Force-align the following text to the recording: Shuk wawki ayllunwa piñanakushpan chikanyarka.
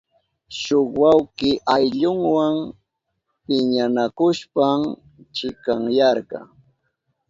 Shuk 0.61 0.89
wawki 1.01 1.49
ayllunwa 1.75 2.45
piñanakushpan 3.45 4.79
chikanyarka. 5.35 6.39